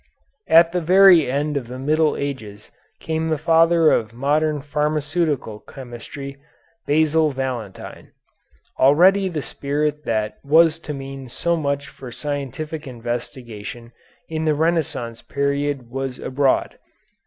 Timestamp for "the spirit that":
9.29-10.39